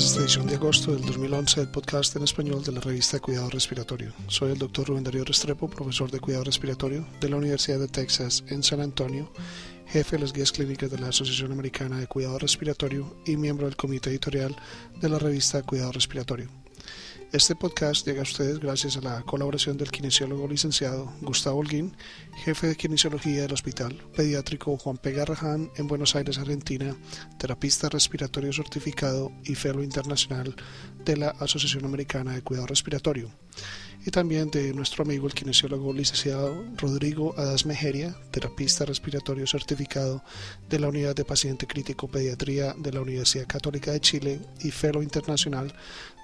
[0.00, 3.50] es esta edición de agosto del 2011 del podcast en español de la revista Cuidado
[3.50, 4.14] Respiratorio.
[4.28, 8.42] Soy el doctor Rubén Darío Restrepo, profesor de Cuidado Respiratorio de la Universidad de Texas
[8.48, 9.30] en San Antonio,
[9.86, 13.76] jefe de las guías clínicas de la Asociación Americana de Cuidado Respiratorio y miembro del
[13.76, 14.56] comité editorial
[15.02, 16.48] de la revista Cuidado Respiratorio.
[17.32, 21.96] Este podcast llega a ustedes gracias a la colaboración del kinesiólogo licenciado Gustavo Holguín,
[22.44, 25.12] jefe de kinesiología del Hospital Pediátrico Juan P.
[25.12, 26.96] Garrahan en Buenos Aires, Argentina,
[27.38, 30.56] terapista respiratorio certificado y fellow internacional
[31.04, 33.30] de la Asociación Americana de Cuidado Respiratorio,
[34.04, 40.22] y también de nuestro amigo el kinesiólogo licenciado Rodrigo Adas Mejeria, terapista respiratorio certificado
[40.68, 45.02] de la Unidad de Paciente Crítico Pediatría de la Universidad Católica de Chile y fellow
[45.02, 45.74] internacional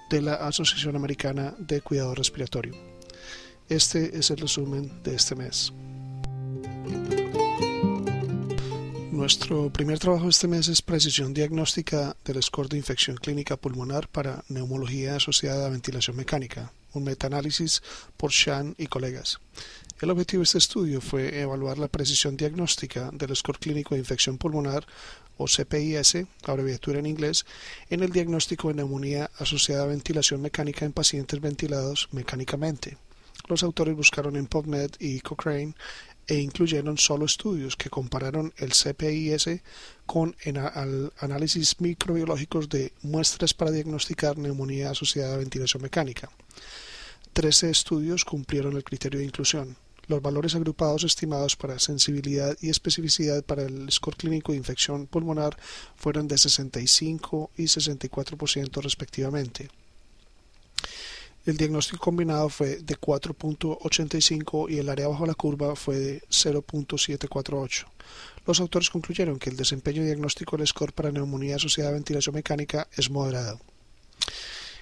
[0.09, 2.73] de la Asociación Americana de Cuidado Respiratorio.
[3.69, 5.73] Este es el resumen de este mes.
[9.11, 14.43] Nuestro primer trabajo este mes es precisión diagnóstica del score de infección clínica pulmonar para
[14.47, 17.81] neumología asociada a ventilación mecánica, un metaanálisis
[18.17, 19.39] por Shan y colegas.
[19.99, 24.37] El objetivo de este estudio fue evaluar la precisión diagnóstica del score clínico de infección
[24.37, 24.85] pulmonar
[25.37, 27.45] o CPIS, abreviatura en inglés,
[27.89, 32.97] en el diagnóstico de neumonía asociada a ventilación mecánica en pacientes ventilados mecánicamente.
[33.47, 35.73] Los autores buscaron en PubMed y Cochrane
[36.27, 39.61] e incluyeron solo estudios que compararon el CPIS
[40.05, 40.35] con
[41.19, 46.29] análisis microbiológicos de muestras para diagnosticar neumonía asociada a ventilación mecánica.
[47.33, 49.77] Trece estudios cumplieron el criterio de inclusión.
[50.07, 55.57] Los valores agrupados estimados para sensibilidad y especificidad para el score clínico de infección pulmonar
[55.95, 59.69] fueron de 65 y 64% respectivamente.
[61.47, 67.85] El diagnóstico combinado fue de 4.85 y el área bajo la curva fue de 0.748.
[68.45, 72.89] Los autores concluyeron que el desempeño diagnóstico del score para neumonía asociada a ventilación mecánica
[72.97, 73.61] es moderado.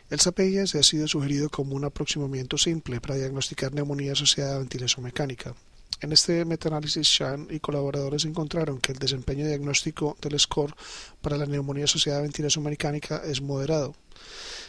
[0.10, 5.04] El SAPIS ha sido sugerido como un aproximamiento simple para diagnosticar neumonía asociada a ventilación
[5.04, 5.54] mecánica.
[6.02, 10.76] En este metaanálisis, Shan y colaboradores encontraron que el desempeño diagnóstico del score
[11.22, 13.96] para la neumonía asociada a ventilación mecánica es moderado.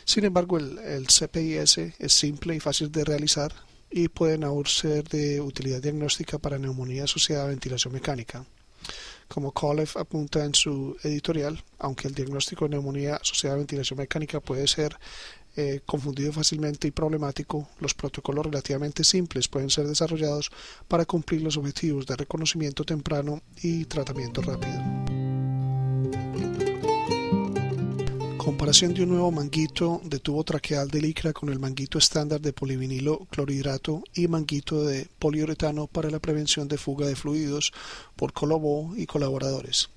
[0.04, 3.52] Sin embargo, el, el CPIS es simple y fácil de realizar
[3.90, 8.44] y pueden aún ser de utilidad diagnóstica para neumonía asociada a ventilación mecánica.
[9.28, 14.40] Como Kolev apunta en su editorial, aunque el diagnóstico de neumonía asociada a ventilación mecánica
[14.40, 14.96] puede ser
[15.56, 20.50] eh, confundido fácilmente y problemático, los protocolos relativamente simples pueden ser desarrollados
[20.86, 24.82] para cumplir los objetivos de reconocimiento temprano y tratamiento rápido.
[28.36, 32.52] Comparación de un nuevo manguito de tubo traqueal de licra con el manguito estándar de
[32.52, 37.72] polivinilo clorhidrato y manguito de poliuretano para la prevención de fuga de fluidos
[38.14, 39.88] por Colobó y colaboradores.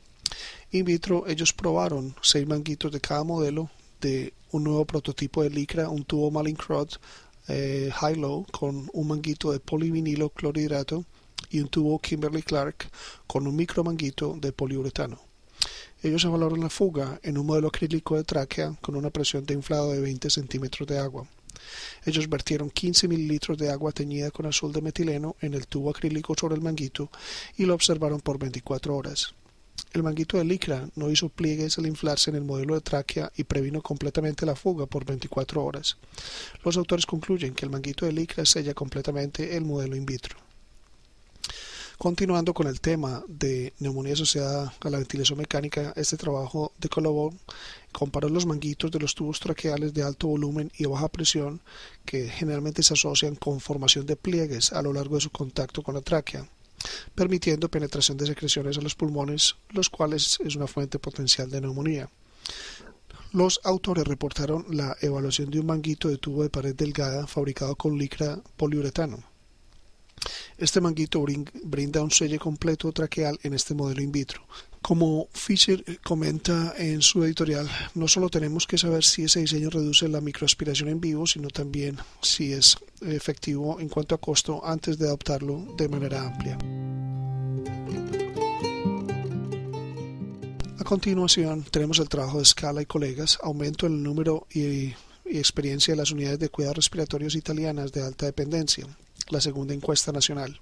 [0.71, 3.69] In vitro, ellos probaron seis manguitos de cada modelo
[4.01, 6.97] de un nuevo prototipo de licra, un tubo Mallinckrodt
[7.47, 11.05] eh, high-low con un manguito de polivinilo clorhidrato
[11.49, 12.89] y un tubo Kimberly Clark
[13.25, 15.19] con un micro manguito de poliuretano.
[16.01, 19.91] Ellos evaluaron la fuga en un modelo acrílico de tráquea con una presión de inflado
[19.91, 21.27] de 20 centímetros de agua.
[22.05, 26.35] Ellos vertieron 15 mililitros de agua teñida con azul de metileno en el tubo acrílico
[26.39, 27.09] sobre el manguito
[27.57, 29.33] y lo observaron por 24 horas.
[29.93, 33.43] El manguito de licra no hizo pliegues al inflarse en el modelo de tráquea y
[33.43, 35.97] previno completamente la fuga por 24 horas.
[36.63, 40.37] Los autores concluyen que el manguito de licra sella completamente el modelo in vitro.
[41.99, 47.37] Continuando con el tema de neumonía asociada a la ventilación mecánica, este trabajo de Colobón
[47.91, 51.59] comparó los manguitos de los tubos traqueales de alto volumen y baja presión
[52.05, 55.95] que generalmente se asocian con formación de pliegues a lo largo de su contacto con
[55.95, 56.47] la tráquea,
[57.15, 62.09] permitiendo penetración de secreciones a los pulmones, los cuales es una fuente potencial de neumonía.
[63.31, 67.97] Los autores reportaron la evaluación de un manguito de tubo de pared delgada fabricado con
[67.97, 69.23] licra poliuretano
[70.57, 71.23] este manguito
[71.63, 74.41] brinda un sello completo traqueal en este modelo in vitro.
[74.81, 80.07] Como Fisher comenta en su editorial, no solo tenemos que saber si ese diseño reduce
[80.07, 85.07] la microaspiración en vivo, sino también si es efectivo en cuanto a costo antes de
[85.07, 86.57] adoptarlo de manera amplia.
[90.79, 94.93] A continuación tenemos el trabajo de Scala y colegas, aumento en el número y,
[95.25, 98.87] y experiencia de las unidades de cuidados respiratorios italianas de alta dependencia,
[99.29, 100.59] la segunda encuesta nacional.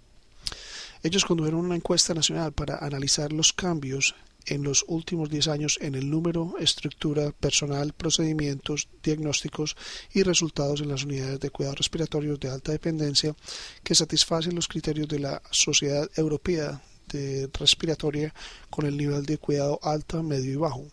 [1.03, 4.15] Ellos condujeron una encuesta nacional para analizar los cambios
[4.47, 9.75] en los últimos 10 años en el número, estructura, personal, procedimientos, diagnósticos
[10.13, 13.35] y resultados en las unidades de cuidados respiratorios de alta dependencia
[13.83, 18.33] que satisfacen los criterios de la Sociedad Europea de Respiratoria
[18.69, 20.85] con el nivel de cuidado alta, medio y bajo.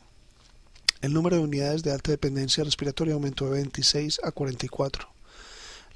[1.01, 5.09] El número de unidades de alta dependencia respiratoria aumentó de 26 a 44.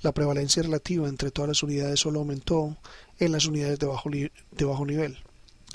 [0.03, 2.77] La prevalencia relativa entre todas las unidades solo aumentó
[3.19, 5.19] en las unidades de bajo, de bajo nivel.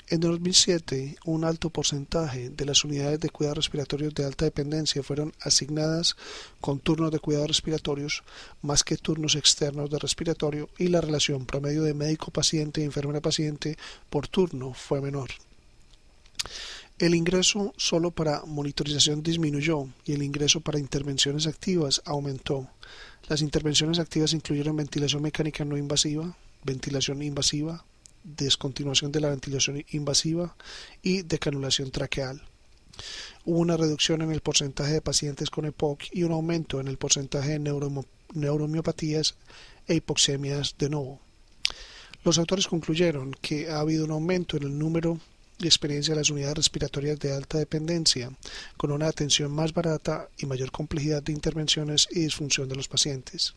[0.08, 5.32] En 2007, un alto porcentaje de las unidades de cuidados respiratorios de alta dependencia fueron
[5.40, 6.14] asignadas
[6.60, 8.22] con turnos de cuidados respiratorios
[8.60, 13.78] más que turnos externos de respiratorio y la relación promedio de médico-paciente y enfermera-paciente
[14.10, 15.30] por turno fue menor.
[16.98, 22.68] El ingreso solo para monitorización disminuyó y el ingreso para intervenciones activas aumentó.
[23.26, 27.84] Las intervenciones activas incluyeron ventilación mecánica no invasiva, ventilación invasiva,
[28.24, 30.56] descontinuación de la ventilación invasiva
[31.02, 32.42] y decanulación traqueal.
[33.44, 36.96] Hubo una reducción en el porcentaje de pacientes con EPOC y un aumento en el
[36.96, 37.92] porcentaje de
[38.34, 39.34] neuromiopatías
[39.86, 41.20] e hipoxemias de nuevo.
[42.24, 45.18] Los autores concluyeron que ha habido un aumento en el número
[45.58, 48.32] y experiencia de las unidades respiratorias de alta dependencia,
[48.76, 53.54] con una atención más barata y mayor complejidad de intervenciones y disfunción de los pacientes.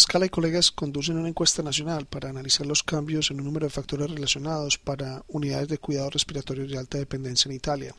[0.00, 3.70] Scala y colegas conducen una encuesta nacional para analizar los cambios en un número de
[3.70, 7.94] factores relacionados para unidades de cuidados respiratorios de alta dependencia en Italia.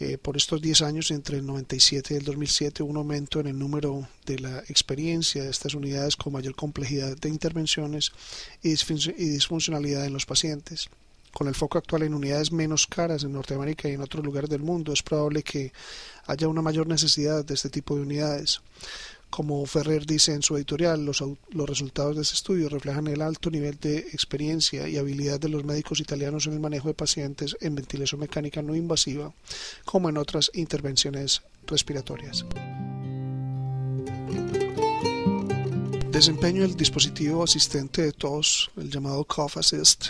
[0.00, 3.46] Eh, por estos 10 años, entre el 97 y el 2007, hubo un aumento en
[3.46, 8.10] el número de la experiencia de estas unidades con mayor complejidad de intervenciones
[8.60, 10.90] y disfuncionalidad en los pacientes.
[11.32, 14.62] Con el foco actual en unidades menos caras en Norteamérica y en otros lugares del
[14.62, 15.72] mundo, es probable que
[16.26, 18.60] haya una mayor necesidad de este tipo de unidades.
[19.30, 21.22] Como Ferrer dice en su editorial, los,
[21.68, 26.00] resultados de ese estudio reflejan el alto nivel de experiencia y habilidad de los médicos
[26.00, 29.32] italianos en el manejo de pacientes en ventilación mecánica no invasiva,
[29.84, 32.44] como en otras intervenciones respiratorias.
[36.10, 40.08] Desempeño del dispositivo asistente de tos, el llamado Cough Assist,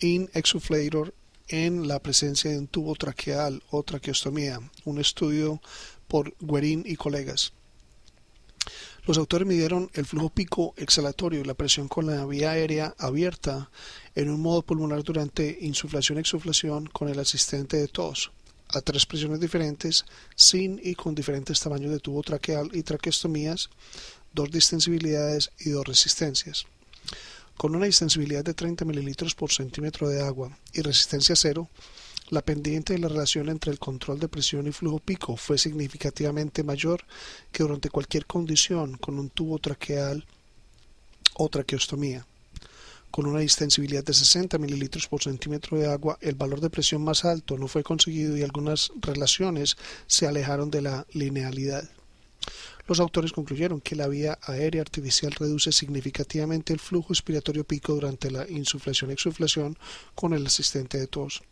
[0.00, 1.14] in exuflator
[1.48, 5.62] en la presencia de un tubo traqueal o traqueostomía, un estudio
[6.06, 7.54] por Guerin y colegas.
[9.06, 13.70] Los autores midieron el flujo pico exhalatorio y la presión con la vía aérea abierta
[14.16, 18.32] en un modo pulmonar durante insuflación-exuflación con el asistente de tos
[18.68, 20.04] a tres presiones diferentes,
[20.34, 23.70] sin y con diferentes tamaños de tubo traqueal y traqueostomías,
[24.32, 26.66] dos distensibilidades y dos resistencias.
[27.56, 31.70] Con una distensibilidad de 30 mililitros por centímetro de agua y resistencia cero,
[32.30, 36.64] la pendiente de la relación entre el control de presión y flujo pico fue significativamente
[36.64, 37.04] mayor
[37.52, 40.26] que durante cualquier condición con un tubo traqueal
[41.34, 42.26] o traqueostomía.
[43.10, 47.24] Con una distensibilidad de 60 mililitros por centímetro de agua, el valor de presión más
[47.24, 49.76] alto no fue conseguido y algunas relaciones
[50.06, 51.88] se alejaron de la linealidad.
[52.88, 58.30] Los autores concluyeron que la vía aérea artificial reduce significativamente el flujo respiratorio pico durante
[58.30, 59.76] la insuflación-exuflación
[60.14, 61.42] con el asistente de tos.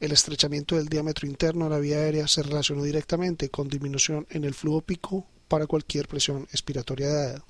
[0.00, 4.44] El estrechamiento del diámetro interno de la vía aérea se relacionó directamente con disminución en
[4.44, 7.44] el flujo pico para cualquier presión expiratoria dada.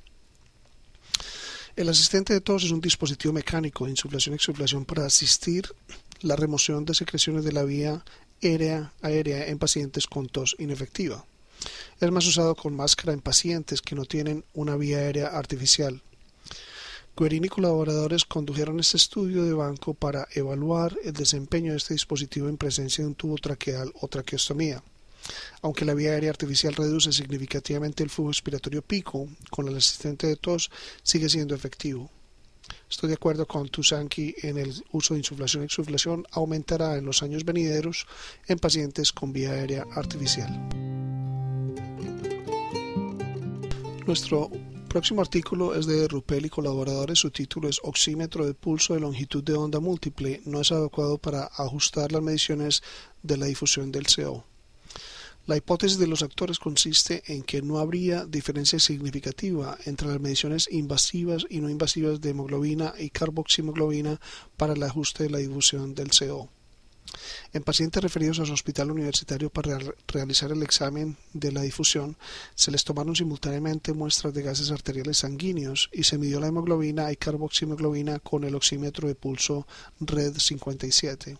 [1.76, 5.72] El asistente de tos es un dispositivo mecánico de insuflación-exuflación para asistir
[6.20, 8.04] la remoción de secreciones de la vía
[8.42, 11.24] aérea, aérea en pacientes con tos inefectiva.
[12.00, 16.02] Es más usado con máscara en pacientes que no tienen una vía aérea artificial.
[17.16, 22.48] Guerini y colaboradores condujeron este estudio de banco para evaluar el desempeño de este dispositivo
[22.48, 24.82] en presencia de un tubo traqueal o traqueostomía.
[25.60, 30.36] Aunque la vía aérea artificial reduce significativamente el flujo respiratorio pico, con el asistente de
[30.36, 30.70] tos
[31.02, 32.10] sigue siendo efectivo.
[32.88, 37.22] Estoy de acuerdo con Tusanki en el uso de insuflación y exuflación aumentará en los
[37.22, 38.06] años venideros
[38.46, 40.50] en pacientes con vía aérea artificial.
[44.06, 44.50] Nuestro
[44.90, 47.20] próximo artículo es de Rupel y colaboradores.
[47.20, 51.44] Su título es Oxímetro de pulso de longitud de onda múltiple no es adecuado para
[51.44, 52.82] ajustar las mediciones
[53.22, 54.44] de la difusión del CO.
[55.46, 60.68] La hipótesis de los actores consiste en que no habría diferencia significativa entre las mediciones
[60.72, 64.20] invasivas y no invasivas de hemoglobina y carboximoglobina
[64.56, 66.48] para el ajuste de la difusión del CO.
[67.52, 72.16] En pacientes referidos al hospital universitario para realizar el examen de la difusión,
[72.54, 77.16] se les tomaron simultáneamente muestras de gases arteriales sanguíneos y se midió la hemoglobina y
[77.16, 79.66] carboximoglobina con el oxímetro de pulso
[80.00, 81.38] RED 57.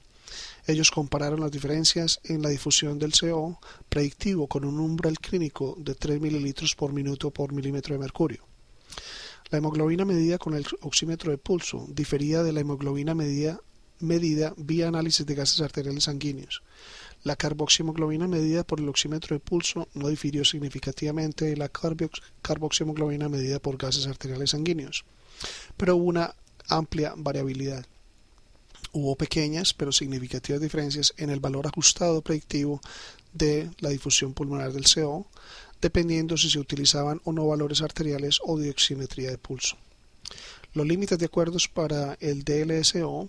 [0.67, 3.59] Ellos compararon las diferencias en la difusión del CO
[3.89, 8.45] predictivo con un umbral clínico de 3 mililitros por minuto por milímetro de mercurio.
[9.51, 13.61] La hemoglobina medida con el oxímetro de pulso difería de la hemoglobina medida
[14.01, 16.63] medida vía análisis de gases arteriales sanguíneos.
[17.23, 23.59] La carboximoglobina medida por el oxímetro de pulso no difirió significativamente de la carboximoglobina medida
[23.59, 25.05] por gases arteriales sanguíneos,
[25.77, 26.35] pero hubo una
[26.69, 27.85] amplia variabilidad.
[28.93, 32.81] Hubo pequeñas pero significativas diferencias en el valor ajustado predictivo
[33.33, 35.27] de la difusión pulmonar del CO,
[35.81, 39.77] dependiendo si se utilizaban o no valores arteriales o de oximetría de pulso.
[40.73, 43.29] Los límites de acuerdos para el DLSO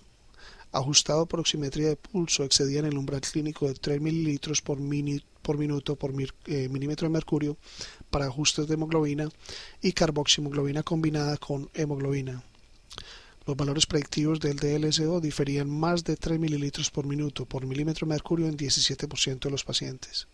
[0.72, 4.78] ajustado por oximetría de pulso excedían el umbral clínico de 3 mililitros por,
[5.42, 6.12] por minuto por
[6.46, 7.56] eh, milímetro de mercurio
[8.10, 9.28] para ajustes de hemoglobina
[9.80, 12.42] y carboximoglobina combinada con hemoglobina.
[13.46, 18.14] Los valores predictivos del DLSO diferían más de 3 mililitros por minuto por milímetro de
[18.14, 20.28] mercurio en 17% de los pacientes.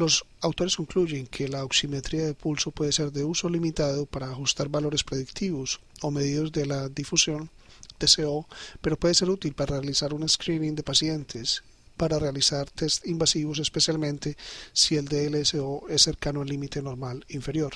[0.00, 4.70] Los autores concluyen que la oximetría de pulso puede ser de uso limitado para ajustar
[4.70, 7.50] valores predictivos o medios de la difusión
[7.98, 8.46] de CO,
[8.80, 11.62] pero puede ser útil para realizar un screening de pacientes
[11.98, 14.38] para realizar test invasivos especialmente
[14.72, 17.74] si el DLSO es cercano al límite normal inferior.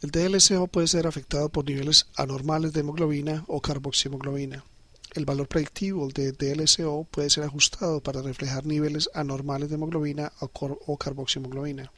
[0.00, 4.64] El DLSO puede ser afectado por niveles anormales de hemoglobina o carboxiemoglobina.
[5.14, 10.98] El valor predictivo de DLSO puede ser ajustado para reflejar niveles anormales de hemoglobina o,
[10.98, 11.90] carboxiemoglobina.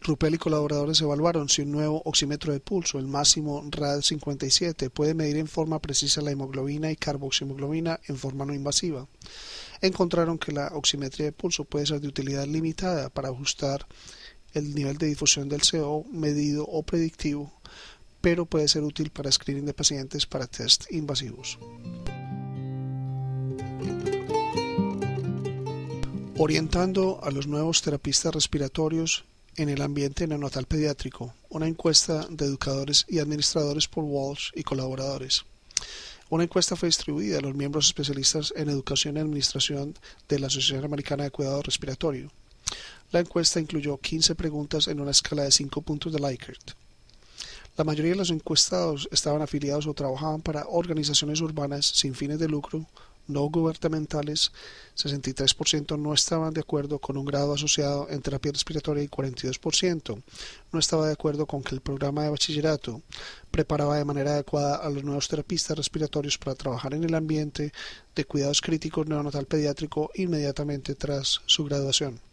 [0.00, 5.36] Ruppel y colaboradores evaluaron si un nuevo oxímetro de pulso, el máximo RAD57, puede medir
[5.36, 9.06] en forma precisa la hemoglobina y carboxiemoglobina en forma no invasiva.
[9.80, 13.86] Encontraron que la oximetría de pulso puede ser de utilidad limitada para ajustar
[14.54, 17.52] el nivel de difusión del CO medido o predictivo,
[18.22, 21.58] pero puede ser útil para screening de pacientes para test invasivos.
[26.38, 29.24] Orientando a los nuevos terapistas respiratorios
[29.56, 35.44] en el ambiente neonatal pediátrico, una encuesta de educadores y administradores por Walsh y colaboradores.
[36.30, 39.94] Una encuesta fue distribuida a los miembros especialistas en educación y administración
[40.28, 42.30] de la Asociación Americana de Cuidado Respiratorio.
[43.10, 46.72] La encuesta incluyó 15 preguntas en una escala de 5 puntos de Likert.
[47.74, 52.46] La mayoría de los encuestados estaban afiliados o trabajaban para organizaciones urbanas sin fines de
[52.46, 52.86] lucro,
[53.28, 54.52] no gubernamentales,
[54.94, 60.22] 63% no estaban de acuerdo con un grado asociado en terapia respiratoria y 42%
[60.70, 63.00] no estaba de acuerdo con que el programa de bachillerato
[63.50, 67.72] preparaba de manera adecuada a los nuevos terapistas respiratorios para trabajar en el ambiente
[68.14, 72.31] de cuidados críticos neonatal pediátrico inmediatamente tras su graduación.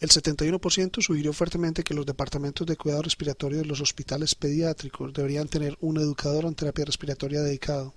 [0.00, 5.48] El 71% sugirió fuertemente que los departamentos de cuidado respiratorio de los hospitales pediátricos deberían
[5.48, 7.94] tener un educador en terapia respiratoria dedicado.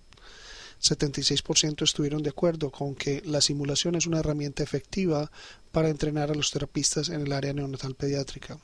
[0.81, 5.31] 76% estuvieron de acuerdo con que la simulación es una herramienta efectiva
[5.71, 8.57] para entrenar a los terapistas en el área neonatal pediátrica.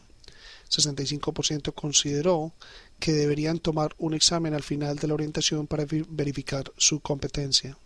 [0.69, 2.53] 65% consideró
[2.99, 7.77] que deberían tomar un examen al final de la orientación para verificar su competencia.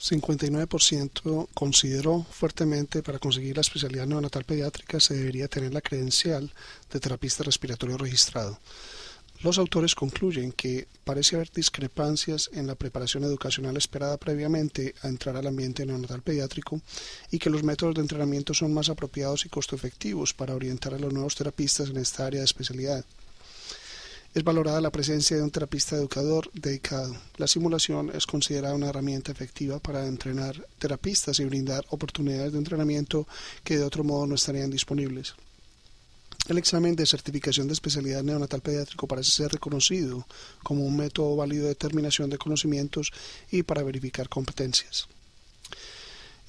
[0.00, 6.52] 59% consideró fuertemente para conseguir la especialidad neonatal pediátrica se debería tener la credencial
[6.92, 8.58] de terapista respiratorio registrado.
[9.42, 15.36] Los autores concluyen que parece haber discrepancias en la preparación educacional esperada previamente a entrar
[15.36, 16.80] al ambiente neonatal pediátrico
[17.30, 20.98] y que los métodos de entrenamiento son más apropiados y costo efectivos para orientar a
[20.98, 23.04] los nuevos terapistas en esta área de especialidad.
[24.34, 27.14] Es valorada la presencia de un terapista educador dedicado.
[27.36, 33.28] La simulación es considerada una herramienta efectiva para entrenar terapistas y brindar oportunidades de entrenamiento
[33.62, 35.36] que de otro modo no estarían disponibles.
[36.48, 40.26] El examen de certificación de especialidad neonatal pediátrico parece ser reconocido
[40.64, 43.12] como un método válido de determinación de conocimientos
[43.52, 45.06] y para verificar competencias.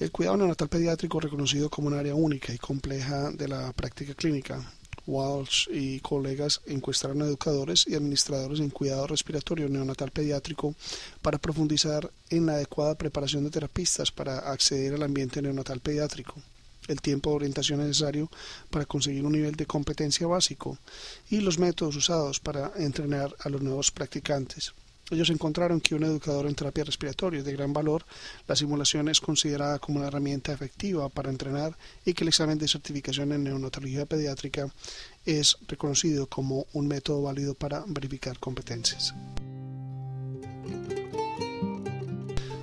[0.00, 4.72] El cuidado neonatal pediátrico reconocido como un área única y compleja de la práctica clínica
[5.06, 10.74] Walsh y colegas encuestaron a educadores y administradores en cuidado respiratorio neonatal pediátrico
[11.22, 16.34] para profundizar en la adecuada preparación de terapistas para acceder al ambiente neonatal pediátrico,
[16.88, 18.30] el tiempo de orientación necesario
[18.70, 20.78] para conseguir un nivel de competencia básico
[21.30, 24.72] y los métodos usados para entrenar a los nuevos practicantes.
[25.10, 28.04] Ellos encontraron que un educador en terapia respiratoria es de gran valor,
[28.48, 32.66] la simulación es considerada como una herramienta efectiva para entrenar y que el examen de
[32.66, 34.68] certificación en neonatología pediátrica
[35.24, 39.14] es reconocido como un método válido para verificar competencias.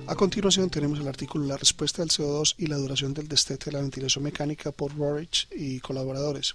[0.06, 3.72] A continuación tenemos el artículo La respuesta del CO2 y la duración del destete de
[3.72, 6.54] la ventilación mecánica por Rorich y colaboradores.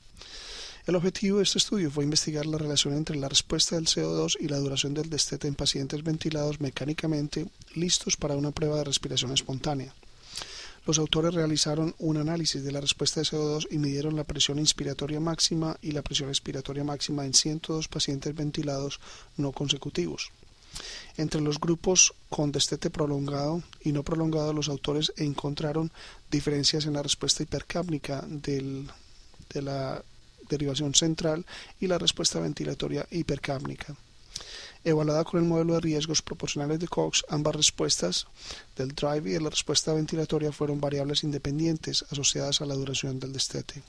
[0.89, 4.47] El objetivo de este estudio fue investigar la relación entre la respuesta del CO2 y
[4.47, 9.93] la duración del destete en pacientes ventilados mecánicamente listos para una prueba de respiración espontánea.
[10.87, 15.19] Los autores realizaron un análisis de la respuesta de CO2 y midieron la presión inspiratoria
[15.19, 18.99] máxima y la presión expiratoria máxima en 102 pacientes ventilados
[19.37, 20.31] no consecutivos.
[21.17, 25.91] Entre los grupos con destete prolongado y no prolongado, los autores encontraron
[26.31, 30.03] diferencias en la respuesta hipercápnica de la
[30.49, 31.45] derivación central
[31.79, 33.95] y la respuesta ventilatoria hipercápnica.
[34.83, 38.27] Evaluada con el modelo de riesgos proporcionales de Cox, ambas respuestas
[38.77, 43.33] del drive y de la respuesta ventilatoria fueron variables independientes asociadas a la duración del
[43.33, 43.83] destete.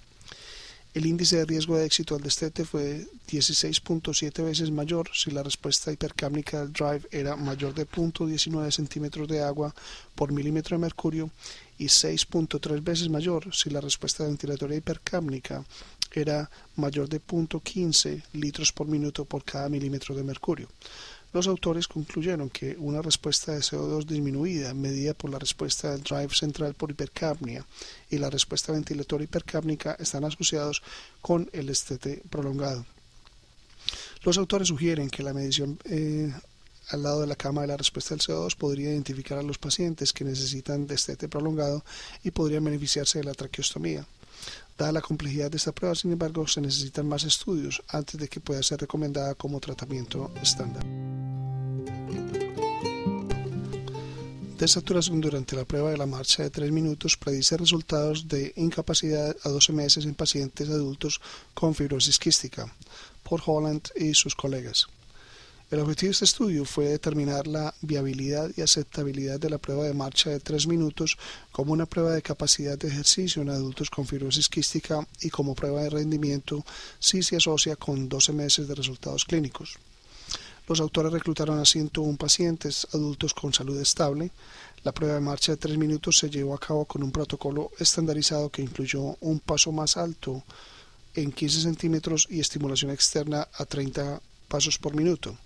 [0.92, 5.92] El índice de riesgo de éxito al destete fue 16.7 veces mayor si la respuesta
[5.92, 9.72] hipercámnica del drive era mayor de 0.19 centímetros de agua
[10.16, 11.30] por milímetro de mercurio
[11.78, 15.64] y 6.3 veces mayor si la respuesta ventilatoria hipercámnica
[16.12, 20.68] era mayor de 0.15 litros por minuto por cada milímetro de mercurio.
[21.32, 26.34] Los autores concluyeron que una respuesta de CO2 disminuida, medida por la respuesta del drive
[26.34, 27.64] central por hipercapnia
[28.10, 30.82] y la respuesta ventilatoria hipercápnica, están asociados
[31.20, 32.84] con el estete prolongado.
[34.24, 36.32] Los autores sugieren que la medición eh,
[36.88, 40.12] al lado de la cama de la respuesta del CO2 podría identificar a los pacientes
[40.12, 41.84] que necesitan destete prolongado
[42.24, 44.04] y podrían beneficiarse de la traqueostomía.
[44.76, 48.40] Dada la complejidad de esta prueba, sin embargo, se necesitan más estudios antes de que
[48.40, 50.85] pueda ser recomendada como tratamiento estándar.
[54.59, 59.49] Desaturación durante la prueba de la marcha de 3 minutos predice resultados de incapacidad a
[59.49, 61.20] 12 meses en pacientes adultos
[61.54, 62.70] con fibrosis quística,
[63.23, 64.87] por Holland y sus colegas.
[65.70, 69.94] El objetivo de este estudio fue determinar la viabilidad y aceptabilidad de la prueba de
[69.94, 71.16] marcha de 3 minutos
[71.52, 75.82] como una prueba de capacidad de ejercicio en adultos con fibrosis quística y como prueba
[75.82, 76.64] de rendimiento
[76.98, 79.78] si se asocia con 12 meses de resultados clínicos.
[80.66, 84.32] Los autores reclutaron a 101 pacientes adultos con salud estable.
[84.82, 88.50] La prueba de marcha de 3 minutos se llevó a cabo con un protocolo estandarizado
[88.50, 90.42] que incluyó un paso más alto
[91.14, 95.38] en 15 centímetros y estimulación externa a 30 pasos por minuto.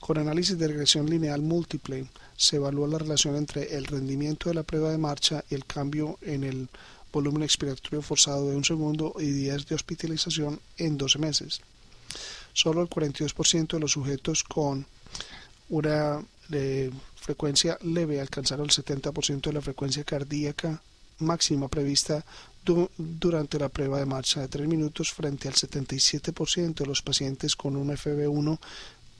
[0.00, 4.62] Con análisis de regresión lineal múltiple se evalúa la relación entre el rendimiento de la
[4.62, 6.68] prueba de marcha y el cambio en el
[7.12, 11.60] volumen expiratorio forzado de un segundo y días de hospitalización en 12 meses.
[12.52, 14.86] Solo el 42% de los sujetos con
[15.68, 20.80] una eh, frecuencia leve alcanzaron el 70% de la frecuencia cardíaca
[21.18, 22.24] máxima prevista
[22.96, 27.76] durante la prueba de marcha de 3 minutos frente al 77% de los pacientes con
[27.76, 28.58] un FB1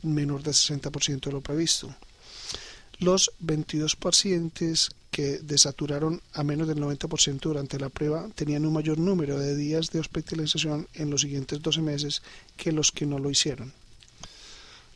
[0.02, 1.94] menor del 60% de lo previsto.
[2.98, 8.98] Los 22 pacientes que desaturaron a menos del 90% durante la prueba tenían un mayor
[8.98, 12.22] número de días de hospitalización en los siguientes 12 meses
[12.56, 13.72] que los que no lo hicieron.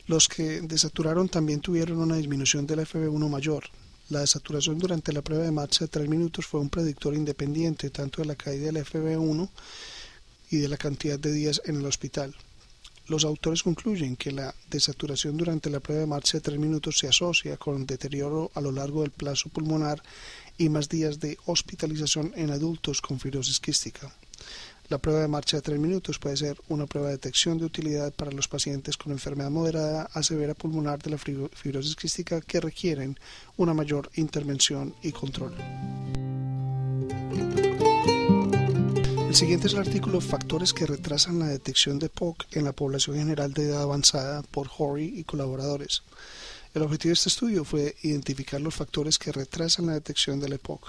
[0.07, 3.63] Los que desaturaron también tuvieron una disminución del FB1 mayor.
[4.09, 8.21] La desaturación durante la prueba de marcha de 3 minutos fue un predictor independiente tanto
[8.21, 9.49] de la caída del FB1
[10.51, 12.35] y de la cantidad de días en el hospital.
[13.07, 17.07] Los autores concluyen que la desaturación durante la prueba de marcha de 3 minutos se
[17.07, 20.01] asocia con deterioro a lo largo del plazo pulmonar
[20.57, 24.09] y más días de hospitalización en adultos con fibrosis quística.
[24.87, 28.13] La prueba de marcha de 3 minutos puede ser una prueba de detección de utilidad
[28.13, 33.19] para los pacientes con enfermedad moderada a severa pulmonar de la fibrosis quística que requieren
[33.57, 35.53] una mayor intervención y control.
[39.33, 43.17] El siguiente es el artículo Factores que retrasan la detección de POC en la población
[43.17, 46.03] general de edad avanzada por Horry y colaboradores.
[46.75, 50.85] El objetivo de este estudio fue identificar los factores que retrasan la detección del EPOC.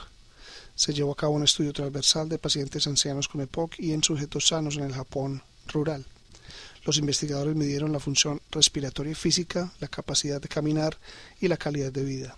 [0.74, 4.48] Se llevó a cabo un estudio transversal de pacientes ancianos con EPOC y en sujetos
[4.48, 6.04] sanos en el Japón rural.
[6.84, 10.98] Los investigadores midieron la función respiratoria y física, la capacidad de caminar
[11.40, 12.36] y la calidad de vida.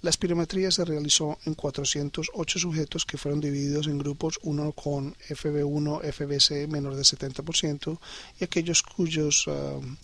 [0.00, 6.02] La espirometría se realizó en 408 sujetos que fueron divididos en grupos, uno con FB1,
[6.12, 7.98] FBC menor de 70%
[8.38, 9.96] y aquellos cuyos um,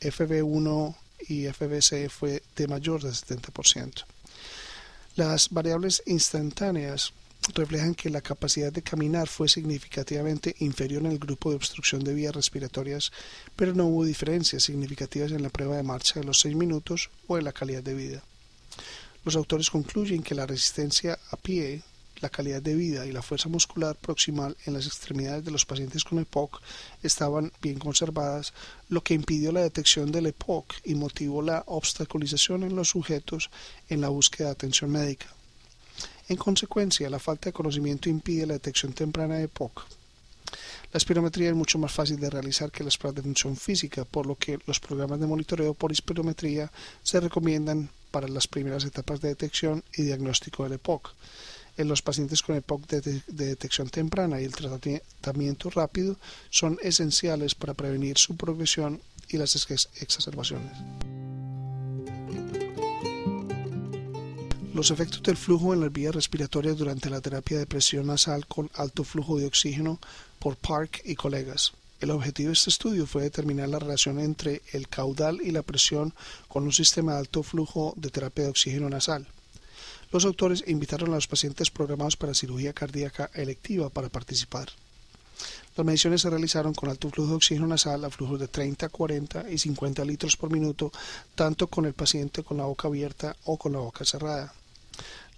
[0.00, 0.94] FB1
[1.28, 4.04] y FBC fue de mayor de 70%.
[5.16, 7.12] Las variables instantáneas
[7.54, 12.14] reflejan que la capacidad de caminar fue significativamente inferior en el grupo de obstrucción de
[12.14, 13.10] vías respiratorias,
[13.56, 17.36] pero no hubo diferencias significativas en la prueba de marcha de los 6 minutos o
[17.36, 18.22] en la calidad de vida.
[19.24, 21.82] Los autores concluyen que la resistencia a pie,
[22.20, 26.04] la calidad de vida y la fuerza muscular proximal en las extremidades de los pacientes
[26.04, 26.60] con EPOC
[27.02, 28.52] estaban bien conservadas,
[28.88, 33.50] lo que impidió la detección del EPOC y motivó la obstaculización en los sujetos
[33.88, 35.26] en la búsqueda de atención médica.
[36.28, 39.84] En consecuencia, la falta de conocimiento impide la detección temprana de EPOC.
[40.92, 44.26] La espirometría es mucho más fácil de realizar que las pruebas de función física, por
[44.26, 46.70] lo que los programas de monitoreo por espirometría
[47.02, 51.14] se recomiendan para las primeras etapas de detección y diagnóstico del EPOC.
[51.76, 56.16] En los pacientes con EPOC de, detección temprana y el tratamiento rápido
[56.50, 59.54] son esenciales para prevenir su progresión y las
[60.00, 60.76] exacerbaciones.
[64.74, 68.70] Los efectos del flujo en las vías respiratorias durante la terapia de presión nasal con
[68.74, 69.98] alto flujo de oxígeno
[70.38, 71.72] por Park y colegas.
[72.00, 76.14] El objetivo de este estudio fue determinar la relación entre el caudal y la presión
[76.48, 79.26] con un sistema de alto flujo de terapia de oxígeno nasal.
[80.10, 84.70] Los autores invitaron a los pacientes programados para cirugía cardíaca electiva para participar.
[85.76, 89.50] Las mediciones se realizaron con alto flujo de oxígeno nasal a flujos de 30, 40
[89.50, 90.90] y 50 litros por minuto,
[91.34, 94.54] tanto con el paciente con la boca abierta o con la boca cerrada.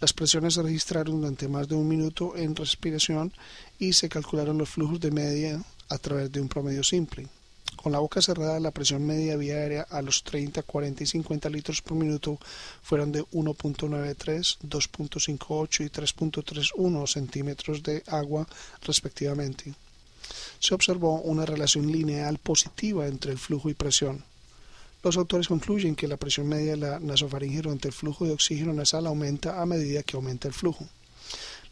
[0.01, 3.33] Las presiones se registraron durante más de un minuto en respiración
[3.81, 5.61] y se calcularon los flujos de media
[5.93, 7.29] a través de un promedio simple.
[7.77, 11.51] Con la boca cerrada, la presión media vía aérea a los 30, 40 y 50
[11.51, 12.39] litros por minuto
[12.83, 18.47] fueron de 1.93, 2.58 y 3.31 centímetros de agua
[18.83, 19.75] respectivamente.
[20.61, 24.23] Se observó una relación lineal positiva entre el flujo y presión.
[25.03, 28.73] Los autores concluyen que la presión media de la nasofaringe durante el flujo de oxígeno
[28.73, 30.87] nasal aumenta a medida que aumenta el flujo.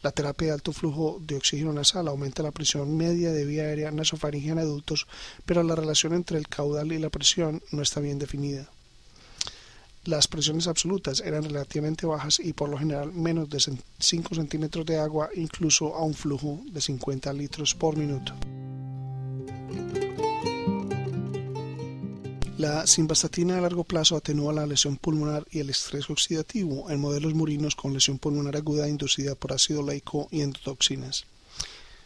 [0.01, 3.91] La terapia de alto flujo de oxígeno nasal aumenta la presión media de vía aérea
[3.91, 5.05] nasofaringea en adultos,
[5.45, 8.67] pero la relación entre el caudal y la presión no está bien definida.
[10.05, 13.59] Las presiones absolutas eran relativamente bajas y por lo general menos de
[13.99, 18.33] 5 centímetros de agua, incluso a un flujo de 50 litros por minuto.
[22.61, 27.33] La simvastatina a largo plazo atenúa la lesión pulmonar y el estrés oxidativo en modelos
[27.33, 31.25] murinos con lesión pulmonar aguda inducida por ácido leico y endotoxinas.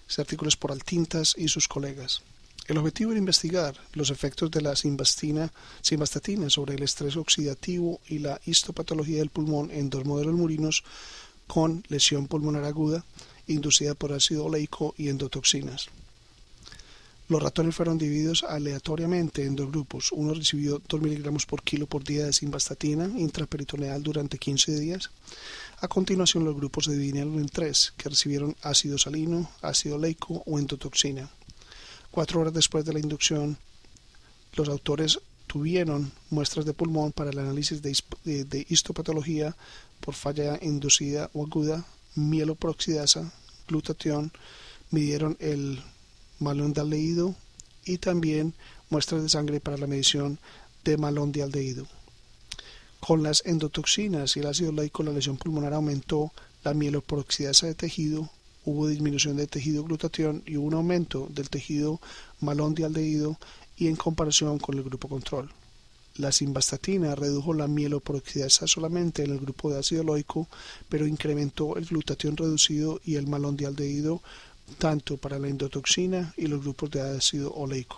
[0.07, 2.21] Este artículo es por Altintas y sus colegas.
[2.69, 5.51] El objetivo era investigar los efectos de la simvastatina
[6.49, 10.85] sobre el estrés oxidativo y la histopatología del pulmón en dos modelos murinos
[11.47, 13.03] con lesión pulmonar aguda
[13.47, 15.89] inducida por ácido oleico y endotoxinas.
[17.27, 20.11] Los ratones fueron divididos aleatoriamente en dos grupos.
[20.11, 25.09] Uno recibió 2 miligramos por kilo por día de simvastatina intraperitoneal durante 15 días.
[25.79, 30.59] A continuación, los grupos se dividieron en tres, que recibieron ácido salino, ácido leico o
[30.59, 31.27] endotoxina.
[32.11, 33.57] Cuatro horas después de la inducción,
[34.53, 39.55] los autores tuvieron muestras de pulmón para el análisis de, de histopatología
[39.99, 43.33] por falla inducida o aguda, mieloproxidasa,
[43.67, 44.31] glutatión,
[44.91, 45.81] midieron el
[46.39, 47.35] malón de aldehído
[47.85, 48.53] y también
[48.89, 50.39] muestras de sangre para la medición
[50.83, 51.87] de malón de aldehído.
[52.99, 56.31] Con las endotoxinas y el ácido laico la lesión pulmonar aumentó
[56.63, 58.29] la mieloperoxidasa de tejido,
[58.65, 62.01] hubo disminución de tejido glutatión y hubo un aumento del tejido
[62.39, 63.37] malón de aldehído
[63.77, 65.51] y en comparación con el grupo control.
[66.17, 70.47] La simvastatina redujo la mieloperoxidasa solamente en el grupo de ácido loico,
[70.87, 74.21] pero incrementó el glutatión reducido y el malón de aldehído
[74.77, 77.97] tanto para la endotoxina y los grupos de ácido oleico.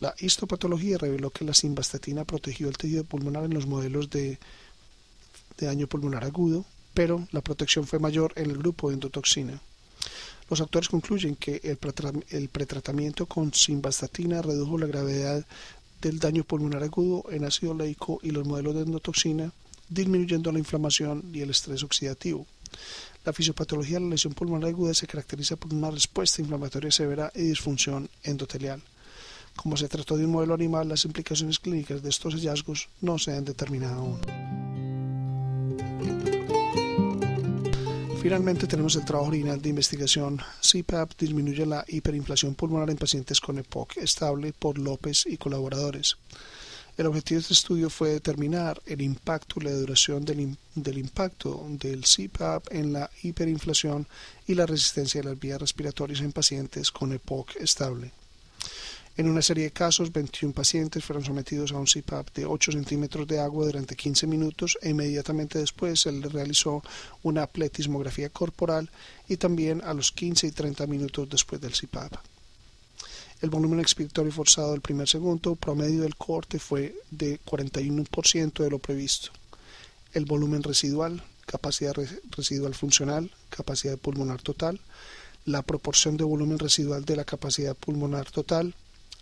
[0.00, 4.38] La histopatología reveló que la simvastatina protegió el tejido pulmonar en los modelos de,
[5.58, 9.60] daño pulmonar agudo, pero la protección fue mayor en el grupo de endotoxina.
[10.50, 11.78] Los autores concluyen que el,
[12.30, 15.46] el pretratamiento con simvastatina redujo la gravedad
[16.00, 19.52] del daño pulmonar agudo en ácido oleico y los modelos de endotoxina,
[19.88, 22.44] disminuyendo la inflamación y el estrés oxidativo.
[23.24, 27.42] La fisiopatología de la lesión pulmonar aguda se caracteriza por una respuesta inflamatoria severa y
[27.42, 28.82] disfunción endotelial.
[29.54, 33.36] Como se trató de un modelo animal, las implicaciones clínicas de estos hallazgos no se
[33.36, 34.20] han determinado aún.
[38.22, 43.58] Finalmente tenemos el trabajo original de investigación CPAP disminuye la hiperinflación pulmonar en pacientes con
[43.58, 46.16] EPOC estable por López y colaboradores.
[46.98, 50.40] El objetivo de este estudio fue determinar el impacto y la duración del,
[50.98, 54.06] impacto del CPAP en la hiperinflación
[54.46, 58.12] y la resistencia de las vías respiratorias en pacientes con EPOC estable.
[59.16, 63.26] En una serie de casos, 21 pacientes fueron sometidos a un CPAP de 8 centímetros
[63.26, 66.82] de agua durante 15 minutos e inmediatamente después se realizó
[67.22, 68.90] una pletismografía corporal
[69.28, 72.31] y también a los 15 y 30 minutos después del CPAP.
[73.42, 78.78] El volumen expiratorio forzado del primer segundo promedio del corte fue de 41% de lo
[78.78, 79.32] previsto.
[80.12, 81.92] El volumen residual, capacidad
[82.30, 84.80] residual funcional, capacidad pulmonar total,
[85.44, 88.76] la proporción de volumen residual de la capacidad pulmonar total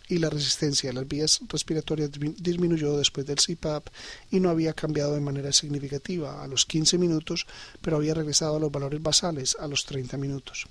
[0.07, 3.87] y la resistencia de las vías respiratorias disminuyó después del CPAP
[4.31, 7.47] y no había cambiado de manera significativa a los 15 minutos,
[7.81, 10.67] pero había regresado a los valores basales a los 30 minutos.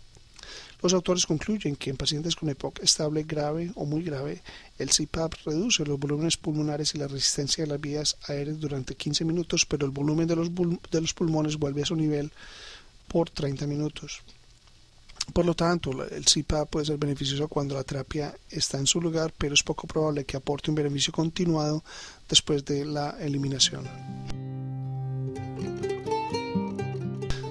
[0.82, 4.42] Los autores concluyen que en pacientes con EPOC estable grave o muy grave,
[4.78, 9.26] el CPAP reduce los volúmenes pulmonares y la resistencia de las vías aéreas durante 15
[9.26, 12.32] minutos, pero el volumen de los, pulmones vuelve a su nivel
[13.10, 14.22] por 30 minutos.
[15.34, 19.34] Por lo tanto, el CPAP puede ser beneficioso cuando la terapia está en su lugar,
[19.38, 21.84] pero es poco probable que aporte un beneficio continuado
[22.28, 23.88] después de la eliminación.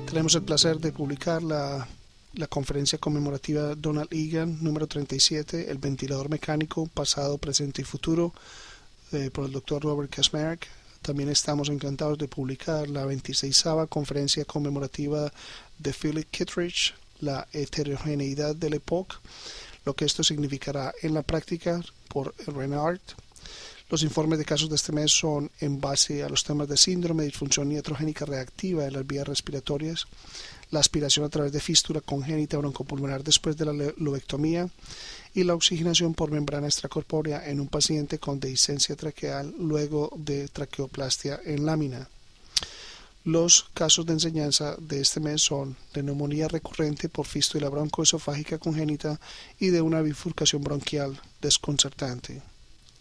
[0.06, 1.86] Tenemos el placer de publicar la
[2.34, 8.32] la conferencia conmemorativa Donald Egan número 37, el ventilador mecánico, pasado, presente y futuro,
[9.12, 10.66] eh, por el doctor Robert Kasmarek.
[11.02, 15.32] También estamos encantados de publicar la 26 conferencia conmemorativa
[15.78, 19.20] de Philip Kittredge, la heterogeneidad del EPOC,
[19.84, 23.00] lo que esto significará en la práctica por Renard.
[23.90, 27.24] Los informes de casos de este mes son en base a los temas de síndrome,
[27.24, 30.06] disfunción iatrogénica reactiva de las vías respiratorias,
[30.70, 34.68] la aspiración a través de fístula congénita broncopulmonar después de la lobectomía
[35.34, 41.40] y la oxigenación por membrana extracorpórea en un paciente con dehiscencia traqueal luego de traqueoplastia
[41.44, 42.08] en lámina.
[43.24, 49.20] Los casos de enseñanza de este mes son de neumonía recurrente por fístula broncoesofágica congénita
[49.58, 52.40] y de una bifurcación bronquial desconcertante.